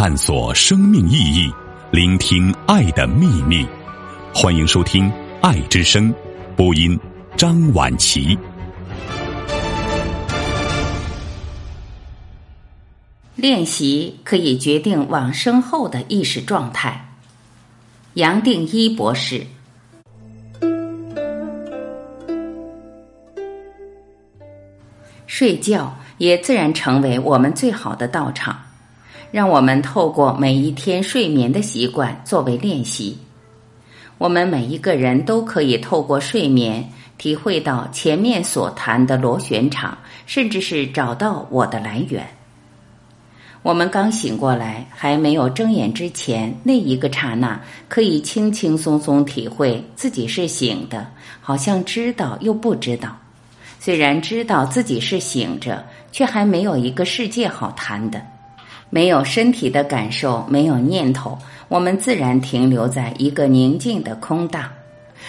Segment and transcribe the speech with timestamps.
[0.00, 1.52] 探索生命意义，
[1.90, 3.66] 聆听爱的秘密。
[4.32, 5.06] 欢迎收听
[5.40, 6.14] 《爱之声》，
[6.54, 6.96] 播音
[7.36, 8.38] 张婉琪。
[13.34, 17.14] 练习可以决定往生后的意识状态。
[18.14, 19.44] 杨定一博士。
[25.26, 28.56] 睡觉也自然成为我们最好的道场，
[29.30, 33.16] 让我们透过每一天睡眠的习惯作为练习。
[34.16, 39.96] 我们每一个人都可以透过睡眠体会到前面所谈的螺旋场，
[40.26, 42.26] 甚至是找到我的来源。
[43.62, 51.06] 我们刚醒过来，还没有睁眼之前，那一个刹那，可以轻轻松松体会自己是醒的，
[51.40, 53.16] 好像知道又不知道。
[53.80, 58.20] 虽然知道自己是醒着，却还没有一个世界好谈的，
[58.90, 64.64] 没有身体的感受，没有念头，我们自然停留在一个宁静的空荡。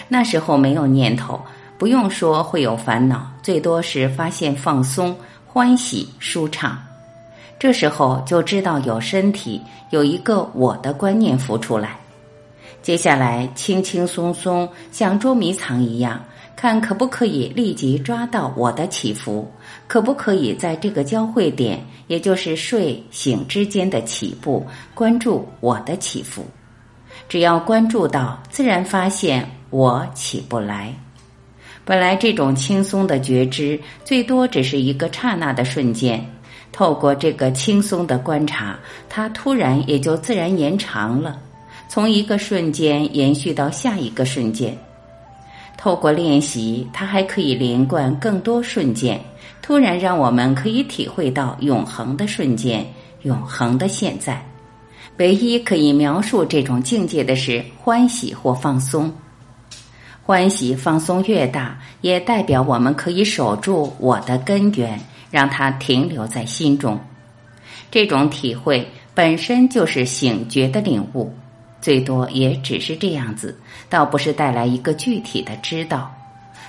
[0.08, 1.40] 那时候没有念头，
[1.76, 5.14] 不用说会有烦恼，最多是发现放松、
[5.46, 6.78] 欢喜、舒畅。
[7.58, 11.98] 这时候就知道有身体，有一个我的观念浮出来。
[12.80, 16.18] 接下来轻轻松松，像捉迷藏一样。
[16.60, 19.50] 看可不可以立即抓到我的起伏？
[19.88, 26.44] 可不可以在这个交汇点，也就是睡醒之间的起步，关注我的起伏？
[27.30, 30.94] 只要关注到，自然发现我起不来。
[31.86, 36.22] 本来这种轻松的觉知，最多只是一个刹那的瞬间。
[36.72, 41.40] 透过这个轻松的观察，它突然也就自然延长了，
[41.88, 44.76] 从一个瞬间延续到下一个瞬间。
[45.82, 49.18] 透过练习，它还可以连贯更多瞬间，
[49.62, 52.86] 突然让我们可以体会到永恒的瞬间，
[53.22, 54.44] 永恒的现在。
[55.16, 59.10] 唯一可以描述这种境界的是欢喜或放松。
[60.22, 65.00] 欢喜放松越大，也代表我们可以守住我的根源，
[65.30, 67.00] 让它停留在心中。
[67.90, 71.32] 这种体会本身就是醒觉的领悟。
[71.80, 73.58] 最多也只是这样子，
[73.88, 76.14] 倒不是带来一个具体的知道。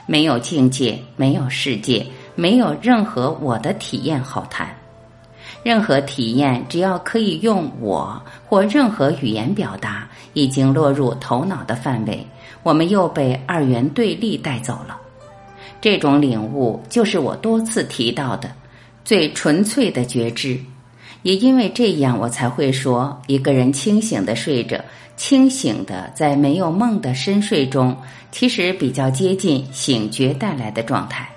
[0.06, 2.06] 没有境界，没有世界，
[2.36, 4.68] 没有任何我的体验好谈。
[5.64, 12.26] 任何体验，只要可以用我或任何语言表达，已经落入头脑的范围，
[12.64, 14.98] 我们又被二元对立带走了。
[15.80, 18.52] 这种领悟，就是我多次提到的
[19.06, 20.60] 最纯粹的觉知。
[21.24, 24.84] 也因为这样，我才会说，一个人清醒的睡着。
[25.18, 27.96] 清醒的，在没有梦的深睡中，
[28.32, 31.30] 其实比较接近醒觉带来的状态，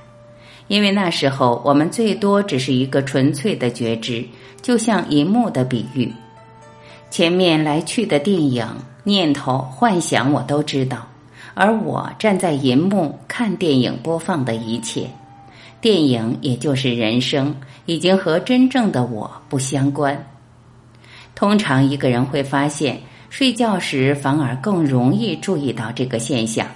[0.68, 4.24] 因为那时候我们最多只是一个纯粹的觉知，
[4.62, 6.10] 就像银幕的比喻，
[7.10, 8.66] 前面来去的电影、
[9.02, 11.06] 念头、幻想我都知道，
[11.52, 15.10] 而我站在银幕看电影播放的一切，
[15.84, 20.30] 电影也就是人生，已经和真正的我不相关。
[21.34, 22.98] 通常一个人会发现。
[23.28, 26.66] 睡觉时反而更容易注意到这个现象，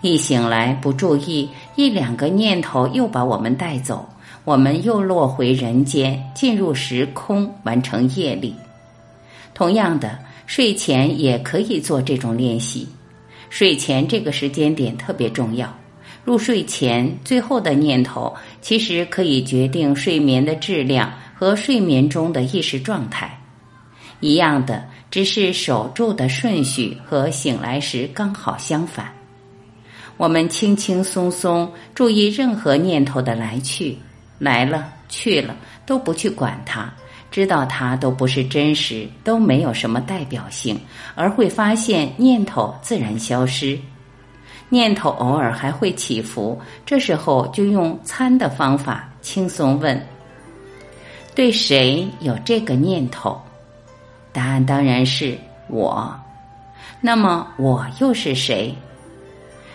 [0.00, 4.06] 一醒来不注意，一两个念头又把我们带走，
[4.44, 8.54] 我们又落回人间，进入时空，完成业力。
[9.54, 12.86] 同样的，睡前也可以做这种练习。
[13.48, 15.74] 睡前这个时间点特别重要，
[16.24, 23.38] 入睡前最后的念头其实可以决定睡眠的质量和睡眠中的意识状态。
[24.20, 24.84] 一样的。
[25.12, 29.12] 只是守住的顺序和醒来时刚好相反。
[30.16, 33.94] 我们轻轻松松注意任何念头的来去，
[34.38, 36.90] 来了去了都不去管它，
[37.30, 40.80] 知道它都不是真实，都没有什么代表性，
[41.14, 43.78] 而会发现念头自然消失。
[44.72, 50.02] 念头偶尔还会起伏，这时候就用参的方法轻松问：
[51.34, 53.38] 对谁有这个念头？
[54.32, 55.36] 答案当然是
[55.68, 56.10] 我，
[57.02, 58.74] 那么我又是谁？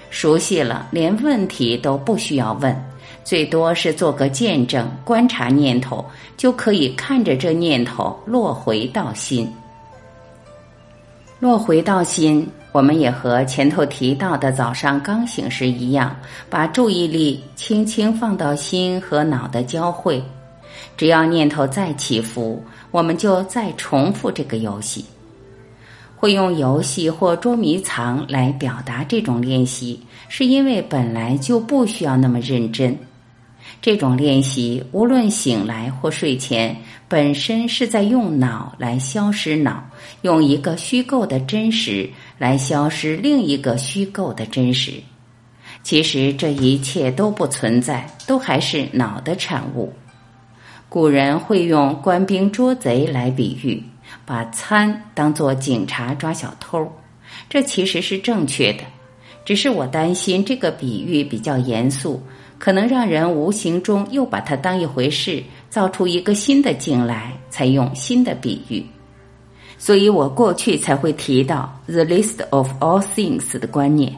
[0.09, 2.75] 熟悉了，连问题都不需要问，
[3.23, 6.03] 最多是做个见证，观察念头，
[6.37, 9.47] 就可以看着这念头落回到心。
[11.39, 16.15] 落回到心，我们也和前头提到的早上刚醒时一样，
[16.47, 20.21] 把注意力轻轻放到心和脑的交汇。
[20.95, 25.03] 只要念头再起伏，我们就再重复这个游戏。
[26.15, 29.99] 会用游戏或捉迷藏来表达这种练习，
[30.29, 32.95] 是因为本来就不需要那么认真。
[33.81, 36.75] 这种练习，无论醒来或睡前，
[37.07, 39.83] 本身是在用脑来消失脑，
[40.23, 44.93] 用一个虚构的真实来消失另一个虚构的真实。
[45.83, 49.93] 其实这一切都不存在，都还是脑的产物。
[50.89, 53.81] 古人会用官兵捉贼来比喻，
[54.25, 56.91] 把参当做警察抓小偷，
[57.47, 58.83] 这其实是正确的。
[59.45, 62.21] 只是我担心这个比喻比较严肃。
[62.59, 68.85] 可能让人无形中又把它当一回事，造出一个新的境来，才用新的比喻。
[69.77, 74.11] 所以我过去才会提到 “the list of all things” 的观念，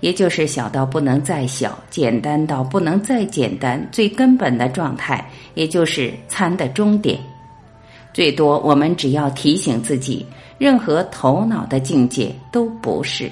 [0.00, 7.18] 也就是小到不能再小，简单到不能再简单，最根本的状态，也就是参的终点。
[8.14, 10.24] 最多我们只要提醒自己，
[10.56, 13.30] 任何头脑的境界都不是，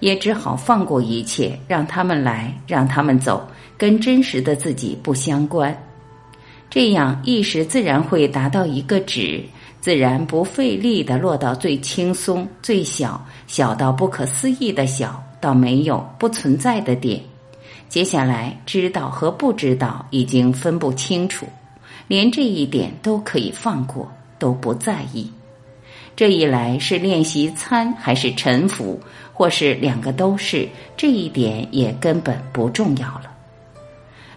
[0.00, 3.46] 也只好放过一切，让他们来，让他们走。
[3.76, 5.72] 跟真实的自己不相关，
[6.68, 9.40] 这样意识自然会达到一个止，
[9.80, 17.20] 自然不费力的落到最轻松、最小、小到不可思议的小，到没有、不存在的点。
[17.88, 21.46] 接下来，知道和不知道已经分不清楚，
[22.08, 24.10] 连这一点都可以放过，
[24.40, 25.30] 都不在意。
[26.18, 29.00] 这一来是练习参还是沉浮，
[29.32, 33.32] 或是两个都是，这一点也根本不重要了。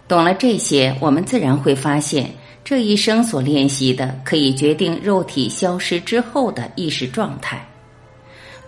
[0.06, 2.30] 懂了这些，我们自然会发现，
[2.62, 7.60] 这一生所练习的，可以决定肉体消失之后的意识状态。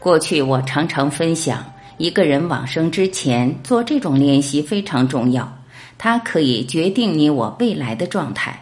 [0.00, 1.64] 过去我常常分享，
[1.98, 5.56] 一个人往生之前做这种练习非常重要，
[5.96, 8.60] 它可以决定你我未来的状态。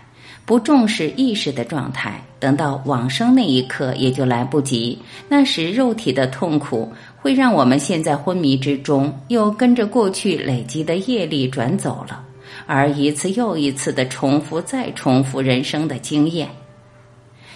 [0.52, 4.98] 不重视意识的状态，等到往生那一刻也就来不及。
[5.26, 12.22] 那时肉体的痛苦会让我们陷在昏迷之中，又跟着过去累积的业力转走了。
[12.66, 16.50] 而一次又一次的重复，再重复人生的经验。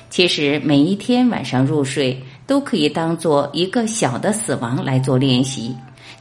[0.08, 5.76] 其实每一天晚上入睡，都可以当做一个小的死亡来做练习。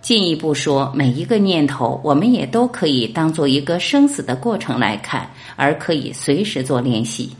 [0.06, 7.32] 进一步说，每一个念头，我们也都可以当做一个生死的过程来看，而可以随时做练习。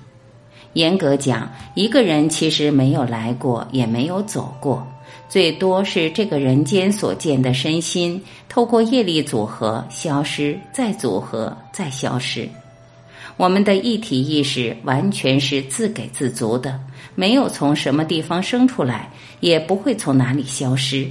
[0.74, 4.84] 严格讲，一个人其实没有来过，也没有走过。
[5.30, 8.20] 最多是这个人间所见的身心，
[8.50, 12.50] 透过业力组合消失，再组合，再消失。
[13.38, 16.80] 我们的一体意识完全是自给自足的，
[17.14, 21.08] 没有从什么地方生出来，也不会从哪里消失。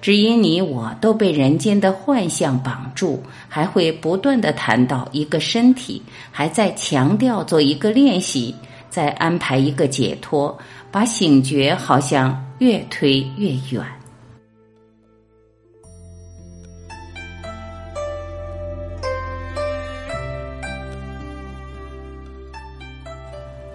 [0.00, 8.54] 只因你我都被人间的幻象绑住，还会不断的谈到一个身体，还在强调做一个练习，
[8.88, 10.56] 再安排一个解脱，
[10.90, 12.40] 把醒觉好像。
[12.58, 13.84] 越推越远。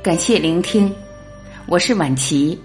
[0.01, 0.91] 感谢聆听，
[1.67, 2.57] 我是晚琪。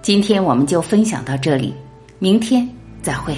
[0.00, 1.74] 今天我们就分享到这里，
[2.22, 2.68] 明天
[3.02, 3.36] 再会。